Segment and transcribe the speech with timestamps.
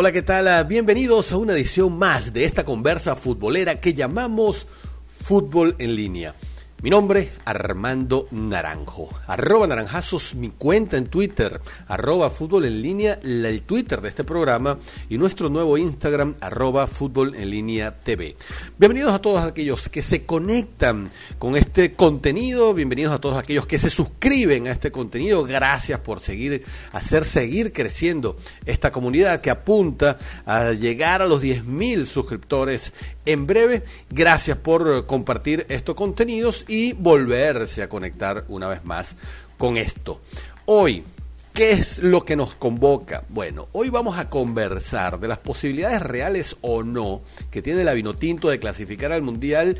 [0.00, 0.64] Hola, ¿qué tal?
[0.66, 4.68] Bienvenidos a una edición más de esta conversa futbolera que llamamos
[5.08, 6.36] Fútbol en línea.
[6.80, 9.10] Mi nombre, Armando Naranjo.
[9.26, 11.60] Arroba Naranjazos, mi cuenta en Twitter.
[11.88, 14.78] Arroba Fútbol en línea, el Twitter de este programa.
[15.08, 18.36] Y nuestro nuevo Instagram, arroba Fútbol en línea TV.
[18.78, 21.10] Bienvenidos a todos aquellos que se conectan
[21.40, 22.72] con este contenido.
[22.74, 25.42] Bienvenidos a todos aquellos que se suscriben a este contenido.
[25.42, 28.36] Gracias por seguir, hacer seguir creciendo
[28.66, 30.16] esta comunidad que apunta
[30.46, 32.92] a llegar a los 10.000 suscriptores
[33.28, 33.82] en breve.
[34.10, 39.16] Gracias por compartir estos contenidos y volverse a conectar una vez más
[39.58, 40.20] con esto.
[40.64, 41.04] Hoy,
[41.52, 43.24] ¿qué es lo que nos convoca?
[43.28, 48.48] Bueno, hoy vamos a conversar de las posibilidades reales o no que tiene la Vinotinto
[48.48, 49.76] de clasificar al Mundial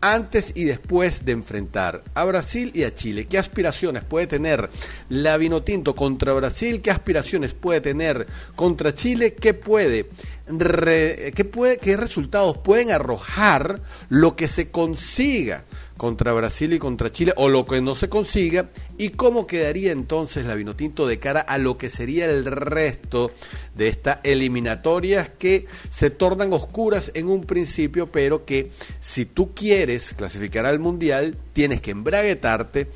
[0.00, 3.26] antes y después de enfrentar a Brasil y a Chile.
[3.26, 4.68] ¿Qué aspiraciones puede tener
[5.08, 6.82] la Vinotinto contra Brasil?
[6.82, 8.26] ¿Qué aspiraciones puede tener
[8.56, 9.34] contra Chile?
[9.34, 10.10] ¿Qué puede
[10.46, 15.64] ¿qué, puede, ¿qué resultados pueden arrojar lo que se consiga
[15.96, 20.44] contra Brasil y contra Chile o lo que no se consiga y cómo quedaría entonces
[20.44, 23.30] la Vinotinto de cara a lo que sería el resto
[23.76, 30.12] de estas eliminatorias que se tornan oscuras en un principio pero que si tú quieres
[30.14, 32.88] clasificar al mundial tienes que embraguetarte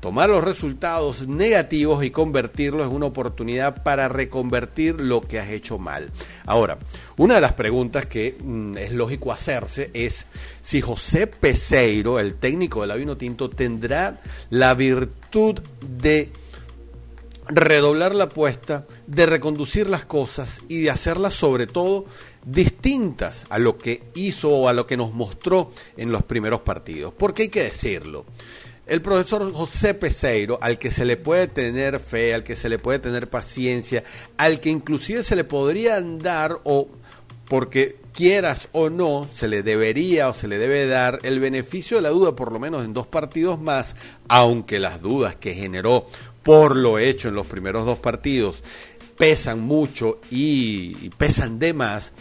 [0.00, 5.78] tomar los resultados negativos y convertirlos en una oportunidad para reconvertir lo que has hecho
[5.78, 6.10] mal.
[6.46, 6.78] Ahora,
[7.16, 10.26] una de las preguntas que mm, es lógico hacerse es
[10.62, 16.32] si José Peseiro, el técnico de la Vino Tinto, tendrá la virtud de
[17.50, 22.06] redoblar la apuesta, de reconducir las cosas y de hacerlas sobre todo
[22.44, 27.12] distintas a lo que hizo o a lo que nos mostró en los primeros partidos.
[27.12, 28.24] Porque hay que decirlo.
[28.90, 32.80] El profesor José Peseiro, al que se le puede tener fe, al que se le
[32.80, 34.02] puede tener paciencia,
[34.36, 36.88] al que inclusive se le podrían dar o
[37.44, 42.02] porque quieras o no, se le debería o se le debe dar el beneficio de
[42.02, 43.94] la duda por lo menos en dos partidos más,
[44.26, 46.08] aunque las dudas que generó
[46.42, 48.60] por lo hecho en los primeros dos partidos
[49.16, 52.12] pesan mucho y pesan de más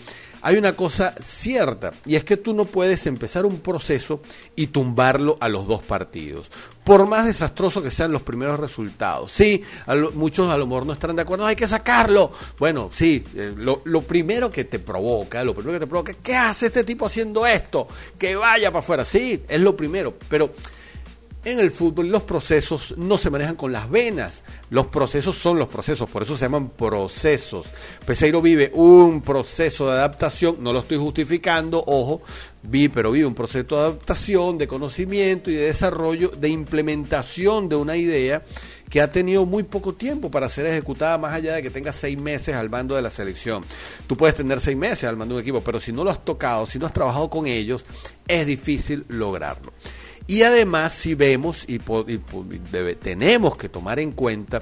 [0.42, 4.22] hay una cosa cierta y es que tú no puedes empezar un proceso
[4.56, 6.50] y tumbarlo a los dos partidos.
[6.84, 9.32] Por más desastroso que sean los primeros resultados.
[9.32, 9.62] Sí,
[10.14, 12.32] muchos a lo mejor no estarán de acuerdo, hay que sacarlo.
[12.58, 16.36] Bueno, sí, eh, lo, lo, primero que te provoca, lo primero que te provoca, ¿qué
[16.36, 17.88] hace este tipo haciendo esto?
[18.18, 19.06] Que vaya para afuera.
[19.06, 20.52] Sí, es lo primero, pero
[21.52, 24.44] en el fútbol los procesos no se manejan con las venas.
[24.70, 27.66] Los procesos son los procesos, por eso se llaman procesos.
[28.06, 32.22] Peseiro vive un proceso de adaptación, no lo estoy justificando, ojo,
[32.64, 37.76] vi, pero vive un proceso de adaptación, de conocimiento y de desarrollo, de implementación de
[37.76, 38.44] una idea
[38.90, 42.18] que ha tenido muy poco tiempo para ser ejecutada más allá de que tenga seis
[42.18, 43.64] meses al mando de la selección.
[44.08, 46.26] Tú puedes tener seis meses al mando de un equipo, pero si no lo has
[46.26, 47.86] tocado, si no has trabajado con ellos,
[48.28, 49.74] es difícil lograrlo.
[50.30, 51.80] Y además, si vemos y,
[53.00, 54.62] tenemos que tomar en cuenta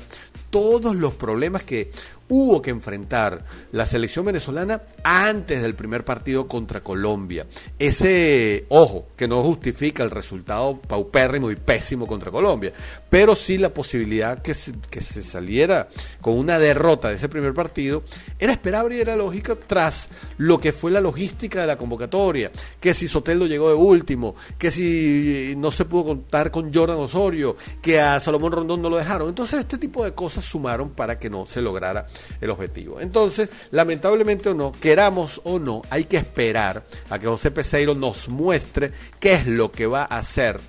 [0.49, 1.91] todos los problemas que
[2.29, 7.45] hubo que enfrentar la selección venezolana antes del primer partido contra Colombia.
[7.79, 12.73] Ese, ojo, que no justifica el resultado paupérrimo y pésimo contra Colombia,
[13.09, 15.87] pero sí la posibilidad que se, que se saliera
[16.21, 18.03] con una derrota de ese primer partido
[18.39, 22.93] era esperable y era lógica tras lo que fue la logística de la convocatoria, que
[22.93, 27.99] si Soteldo llegó de último, que si no se pudo contar con Jordan Osorio, que
[27.99, 29.29] a Salomón Rondón no lo dejaron.
[29.29, 32.07] Entonces este tipo de cosas sumaron para que no se lograra
[32.41, 32.99] el objetivo.
[33.01, 38.29] Entonces, lamentablemente o no, queramos o no, hay que esperar a que José Peseiro nos
[38.29, 40.59] muestre qué es lo que va a hacer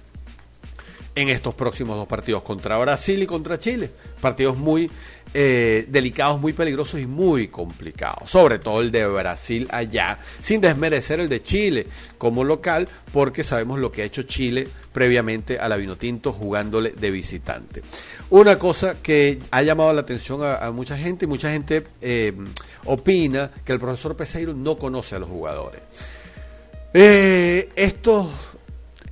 [1.15, 3.91] en estos próximos dos partidos contra Brasil y contra Chile.
[4.21, 4.89] Partidos muy
[5.35, 8.31] eh, delicados, muy peligrosos y muy complicados.
[8.31, 13.79] Sobre todo el de Brasil allá, sin desmerecer el de Chile como local, porque sabemos
[13.79, 17.83] lo que ha hecho Chile previamente a la Vinotinto jugándole de visitante.
[18.31, 22.33] Una cosa que ha llamado la atención a, mucha gente y mucha gente eh,
[22.85, 25.81] opina que el profesor Peseiro no conoce a los jugadores.
[26.95, 28.31] Eh, esto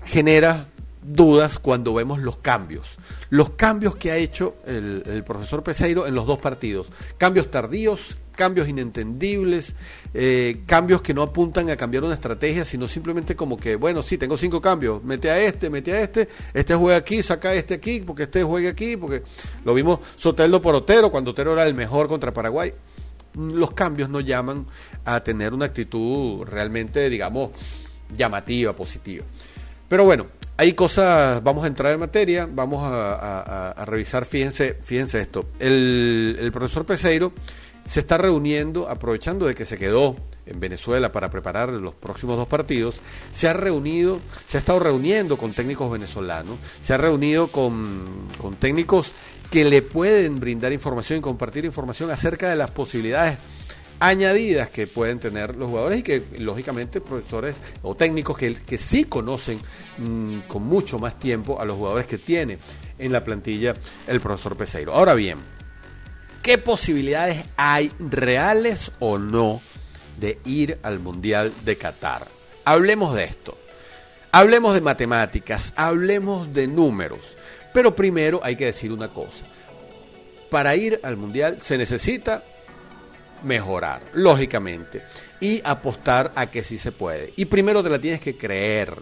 [0.07, 0.67] genera
[1.07, 2.97] dudas cuando vemos los cambios.
[3.31, 6.89] Los cambios que ha hecho el, profesor Peseiro en los dos partidos.
[7.19, 9.75] Cambios tardíos, cambios inentendibles,
[10.15, 14.19] eh, cambios que no apuntan a cambiar una estrategia, sino simplemente como que, bueno, sí,
[14.19, 17.75] tengo cinco cambios, mete a este, mete a este, este juega aquí, saca a este
[17.75, 19.23] aquí, porque este juegue aquí, porque
[19.65, 22.73] lo vimos Soteldo por Otero, cuando Otero era el mejor contra Paraguay.
[23.35, 24.67] Los cambios no llaman
[25.05, 27.51] a tener una actitud realmente, digamos,
[28.17, 29.25] llamativa, positiva.
[29.89, 30.27] Pero bueno,
[30.59, 35.47] hay cosas, vamos a entrar en materia, vamos a, revisar, fíjense, fíjense esto.
[35.59, 37.33] El, profesor Peseiro
[37.85, 40.17] se está reuniendo, aprovechando de que se quedó
[40.47, 42.97] en Venezuela para preparar los próximos dos partidos,
[43.33, 48.57] se ha reunido, se ha estado reuniendo con técnicos venezolanos, se ha reunido con, con
[48.57, 49.13] técnicos
[49.51, 53.39] que le pueden brindar información y compartir información acerca de las posibilidades
[54.01, 59.05] añadidas que pueden tener los jugadores y que lógicamente profesores o técnicos que, que sí
[59.05, 59.61] conocen
[59.99, 62.59] mm, con mucho más tiempo a los jugadores que tiene
[62.99, 63.75] en la plantilla
[64.07, 64.93] el profesor Peseiro.
[64.93, 65.39] Ahora bien,
[66.43, 69.61] ¿qué posibilidades hay reales o no
[70.19, 72.27] de ir al Mundial de Qatar?
[72.65, 73.57] Hablemos de esto.
[74.33, 77.37] Hablemos de matemáticas, hablemos de números.
[77.73, 79.45] Pero primero hay que decir una cosa.
[80.51, 82.43] Para ir al Mundial se necesita
[83.47, 85.03] mejorar, lógicamente,
[85.41, 87.33] y apostar a que sí se puede.
[87.37, 88.95] Y primero te la tienes que creer.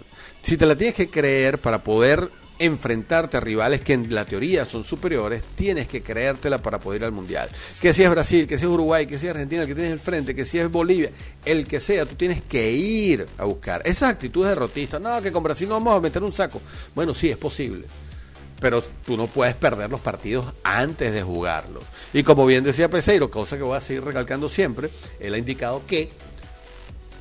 [0.43, 4.65] Si te la tienes que creer para poder enfrentarte a rivales que en la teoría
[4.65, 7.49] son superiores, tienes que creértela para poder ir al Mundial.
[7.81, 9.93] Que si es Brasil, que si es Uruguay, que si es Argentina, el que tienes
[9.93, 11.11] el frente, que si es Bolivia,
[11.45, 13.83] el que sea, tú tienes que ir a buscar.
[13.85, 16.61] Esas actitudes derrotistas, no, que con Brasil no vamos a meter un saco.
[16.95, 17.87] Bueno, sí, es posible
[18.61, 21.85] pero tú no puedes perder los partidos antes de jugarlos.
[22.13, 24.91] Y como bien decía Peseiro, cosa que voy a seguir recalcando siempre,
[25.21, 26.11] él ha indicado que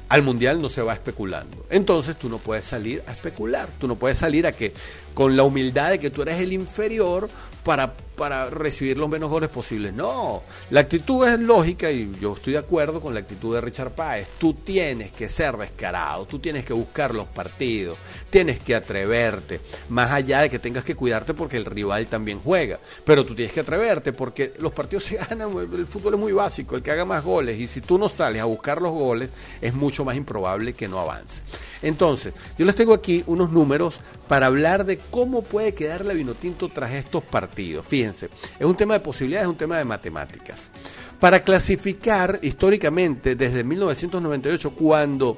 [0.09, 1.65] al mundial no se va especulando.
[1.69, 4.73] Entonces tú no puedes salir a especular, tú no puedes salir a que
[5.13, 7.29] con la humildad de que tú eres el inferior
[7.63, 9.93] para para recibir los menos goles posibles.
[9.93, 13.91] No, la actitud es lógica y yo estoy de acuerdo con la actitud de Richard
[13.91, 14.27] Páez.
[14.37, 17.97] Tú tienes que ser descarado, tú tienes que buscar los partidos,
[18.29, 22.79] tienes que atreverte, más allá de que tengas que cuidarte porque el rival también juega.
[23.05, 26.75] Pero tú tienes que atreverte porque los partidos se ganan, el fútbol es muy básico,
[26.75, 29.29] el que haga más goles y si tú no sales a buscar los goles
[29.61, 31.41] es mucho más improbable que no avance.
[31.81, 33.95] Entonces, yo les tengo aquí unos números
[34.27, 37.85] para hablar de cómo puede quedar la Vinotinto tras estos partidos.
[37.85, 40.71] Fíjense, es un tema de posibilidades, es un tema de matemáticas.
[41.19, 45.37] Para clasificar históricamente desde 1998, cuando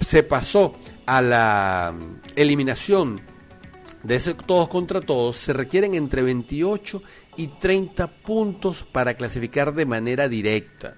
[0.00, 0.74] se pasó
[1.06, 1.94] a la
[2.36, 3.20] eliminación
[4.02, 7.02] de ese todos contra todos, se requieren entre 28
[7.36, 10.96] y 30 puntos para clasificar de manera directa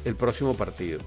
[0.04, 1.00] el próximo partido.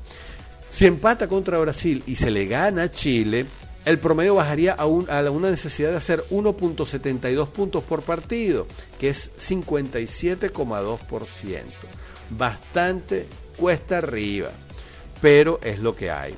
[0.71, 3.47] Si empata contra Brasil y se le gana a Chile,
[3.85, 8.67] el promedio bajaría a una necesidad de hacer 1.72 puntos por partido,
[8.99, 11.63] que es 57,2%
[12.31, 13.27] bastante
[13.57, 14.51] cuesta arriba,
[15.21, 16.35] pero es lo que hay.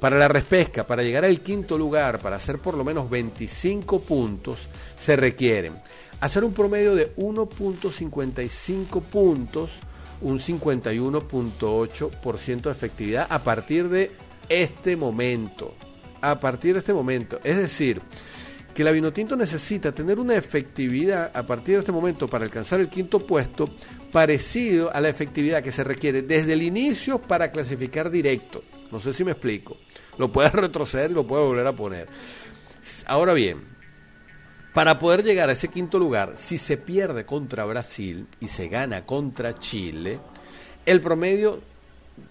[0.00, 4.60] Para la repesca, para llegar al quinto lugar, para hacer por lo menos 25 puntos,
[4.98, 5.74] se requieren
[6.20, 9.72] hacer un promedio de 1.55 puntos,
[10.22, 14.12] un 51.8% de efectividad a partir de
[14.48, 15.74] este momento.
[16.22, 17.40] A partir de este momento.
[17.42, 18.02] Es decir,
[18.74, 22.88] que la Vinotinto necesita tener una efectividad a partir de este momento para alcanzar el
[22.88, 23.68] quinto puesto
[24.12, 28.62] parecido a la efectividad que se requiere desde el inicio para clasificar directo.
[28.90, 29.76] No sé si me explico.
[30.18, 32.08] Lo puedes retroceder y lo puedes volver a poner.
[33.06, 33.64] Ahora bien,
[34.72, 39.04] para poder llegar a ese quinto lugar, si se pierde contra Brasil y se gana
[39.04, 40.20] contra Chile,
[40.86, 41.60] el promedio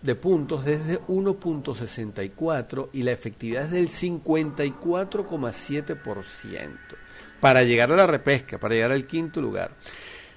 [0.02, 6.78] de puntos desde 1.64 y la efectividad es del 54,7%
[7.40, 9.72] para llegar a la repesca, para llegar al quinto lugar.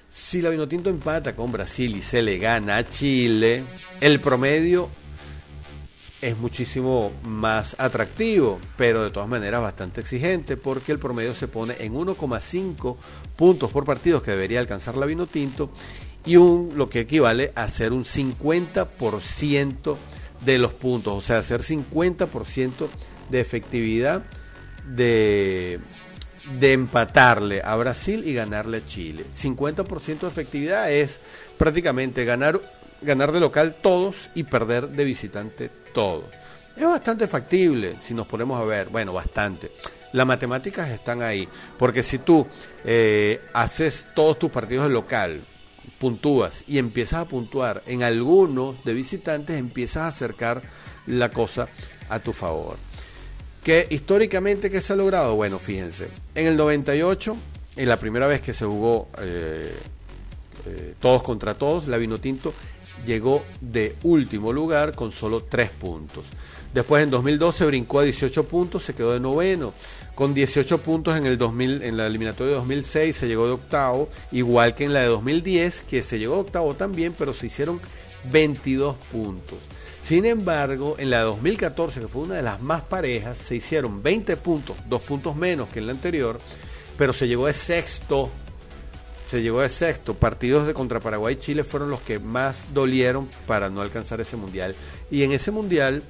[0.09, 3.63] Si la Vinotinto empata con Brasil y se le gana a Chile,
[3.99, 4.89] el promedio
[6.23, 11.75] es muchísimo más atractivo, pero de todas maneras bastante exigente, porque el promedio se pone
[11.79, 12.95] en 1,5
[13.35, 15.69] puntos por partido que debería alcanzar la Vinotinto
[16.25, 19.97] y un, lo que equivale a ser un 50%
[20.45, 22.87] de los puntos, o sea, hacer 50%
[23.29, 24.23] de efectividad
[24.87, 25.79] de,
[26.59, 29.25] de empatarle a Brasil y ganarle a Chile.
[29.35, 31.19] 50% de efectividad es
[31.57, 32.61] prácticamente ganar,
[33.03, 36.25] ganar de local todos y perder de visitante todos.
[36.75, 39.71] Es bastante factible si nos ponemos a ver, bueno, bastante.
[40.11, 42.47] Las matemáticas están ahí, porque si tú
[42.83, 45.43] eh, haces todos tus partidos de local,
[45.99, 50.61] puntúas y empiezas a puntuar en algunos de visitantes, empiezas a acercar
[51.07, 51.67] la cosa
[52.09, 52.77] a tu favor.
[53.63, 55.35] Que históricamente, ¿qué se ha logrado?
[55.35, 57.37] Bueno, fíjense, en el 98,
[57.77, 59.73] en la primera vez que se jugó eh,
[60.65, 62.53] eh, todos contra todos, la Vinotinto
[63.05, 66.23] llegó de último lugar con solo 3 puntos.
[66.73, 69.73] Después en 2012 brincó a 18 puntos, se quedó de noveno.
[70.15, 74.09] Con 18 puntos en el 2000, en la eliminatoria de 2006 se llegó de octavo,
[74.31, 77.79] igual que en la de 2010, que se llegó de octavo también, pero se hicieron
[78.31, 79.57] 22 puntos.
[80.03, 84.03] Sin embargo, en la de 2014, que fue una de las más parejas, se hicieron
[84.03, 86.39] 20 puntos, dos puntos menos que en la anterior,
[86.97, 88.29] pero se llegó de sexto.
[89.33, 90.13] Se llegó de sexto.
[90.13, 94.37] Partidos de contra Paraguay y Chile fueron los que más dolieron para no alcanzar ese
[94.37, 94.75] mundial.
[95.09, 96.03] Y en ese mundial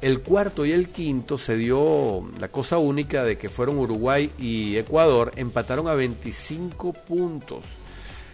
[0.00, 4.78] el cuarto y el quinto se dio la cosa única de que fueron Uruguay y
[4.78, 7.66] Ecuador, empataron a 25 puntos.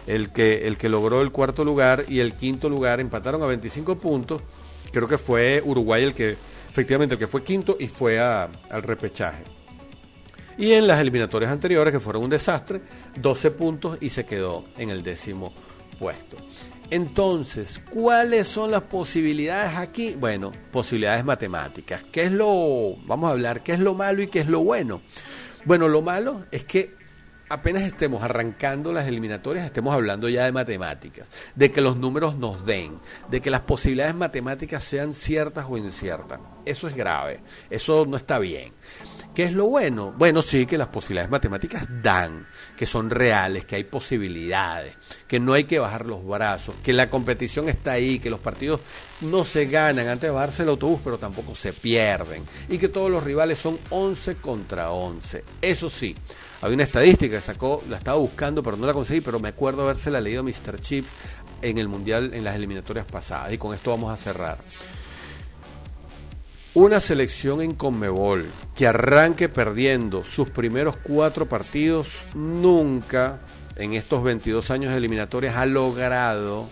[0.07, 3.97] El que, el que logró el cuarto lugar y el quinto lugar empataron a 25
[3.97, 4.41] puntos.
[4.93, 6.37] Creo que fue Uruguay el que,
[6.69, 8.49] efectivamente, el que fue quinto y fue al
[8.81, 9.56] repechaje.
[10.57, 12.81] Y en las eliminatorias anteriores, que fueron un desastre,
[13.15, 15.53] 12 puntos y se quedó en el décimo
[15.99, 16.37] puesto.
[16.89, 20.15] Entonces, ¿cuáles son las posibilidades aquí?
[20.17, 22.03] Bueno, posibilidades matemáticas.
[22.11, 25.01] ¿Qué es lo, vamos a hablar, qué es lo malo y qué es lo bueno?
[25.65, 26.95] Bueno, lo malo es que
[27.49, 32.65] apenas estemos arrancando las eliminatorias, estemos hablando ya de matemáticas, de que los números nos
[32.65, 32.99] den,
[33.29, 36.39] de que las posibilidades matemáticas sean ciertas o inciertas.
[36.65, 37.39] Eso es grave,
[37.69, 38.73] eso no está bien.
[39.33, 40.15] ¿Qué es lo bueno?
[40.17, 45.53] Bueno, sí, que las posibilidades matemáticas dan, que son reales, que hay posibilidades, que no
[45.53, 48.81] hay que bajar los brazos, que la competición está ahí, que los partidos
[49.21, 53.11] no se ganan antes de bajarse el autobús, pero tampoco se pierden, y que todos
[53.11, 55.43] los rivales son 11 contra 11.
[55.61, 56.15] Eso sí,
[56.61, 59.83] hay una estadística que sacó, la estaba buscando, pero no la conseguí, pero me acuerdo
[59.83, 60.79] habérsela leído a Mr.
[60.79, 61.05] Chip
[61.61, 64.57] en el Mundial en las eliminatorias pasadas, y con esto vamos a cerrar.
[66.73, 68.45] Una selección en Conmebol
[68.75, 73.39] que arranque perdiendo sus primeros cuatro partidos nunca
[73.75, 76.69] en estos 22 años de eliminatorias ha logrado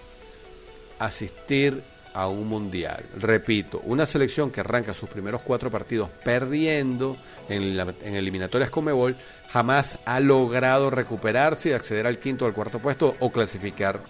[0.99, 1.81] asistir
[2.15, 3.03] a un mundial.
[3.19, 7.17] Repito, una selección que arranca sus primeros cuatro partidos perdiendo
[7.49, 9.17] en, en eliminatorias Conmebol
[9.49, 14.01] jamás ha logrado recuperarse y acceder al quinto o al cuarto puesto o clasificar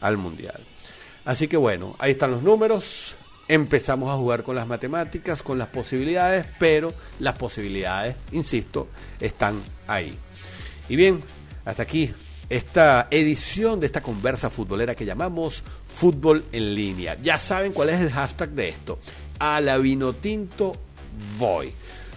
[0.00, 0.60] al mundial.
[1.26, 3.14] Así que bueno, ahí están los números
[3.46, 8.88] empezamos a jugar con las matemáticas, con las posibilidades, pero las posibilidades, insisto,
[9.18, 10.16] están ahí.
[10.88, 11.20] Y bien,
[11.64, 12.14] hasta aquí
[12.50, 17.16] esta edición de esta conversa futbolera que llamamos Fútbol en línea.
[17.22, 18.98] Ya saben cuál es el hashtag de esto.
[19.38, 20.72] A la vino tinto
[21.38, 21.72] voy.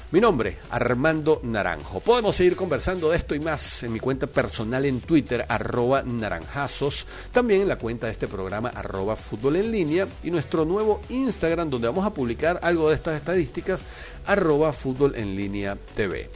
[0.10, 2.00] Mi nombre, Armando Naranjo.
[2.00, 7.08] Podemos seguir conversando de esto y más en mi cuenta personal en Twitter, arroba naranjazos,
[7.32, 11.72] también en la cuenta de este programa, arroba fútbol en línea, y nuestro nuevo Instagram,
[11.72, 13.82] donde vamos a publicar algo de estas estadísticas,
[14.28, 16.30] arroba fútbol en línea TV.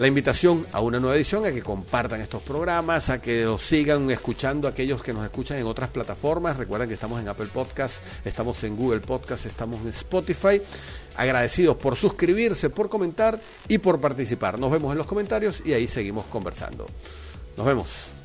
[0.00, 4.10] La invitación a una nueva edición, a que compartan estos programas, a que los sigan
[4.10, 6.56] escuchando aquellos que nos escuchan en otras plataformas.
[6.56, 10.62] Recuerden que estamos en Apple Podcast, estamos en Google Podcast, estamos en Spotify
[11.16, 13.38] agradecidos por suscribirse, por comentar
[13.68, 14.58] y por participar.
[14.58, 16.86] Nos vemos en los comentarios y ahí seguimos conversando.
[17.58, 18.19] Nos vemos.